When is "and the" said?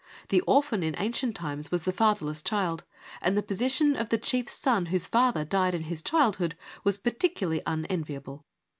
3.21-3.43